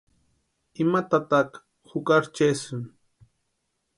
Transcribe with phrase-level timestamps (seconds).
[0.83, 1.57] Ima tataka
[1.89, 2.89] jukari chesïni.